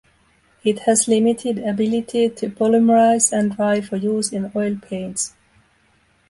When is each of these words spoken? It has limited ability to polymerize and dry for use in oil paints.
It 0.63 0.79
has 0.79 1.07
limited 1.07 1.59
ability 1.59 2.27
to 2.29 2.49
polymerize 2.49 3.31
and 3.31 3.55
dry 3.55 3.81
for 3.81 3.97
use 3.97 4.33
in 4.33 4.51
oil 4.55 4.77
paints. 4.81 5.35